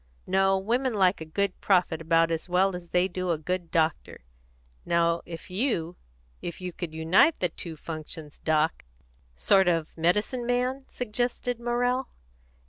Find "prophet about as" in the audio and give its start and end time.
1.61-2.49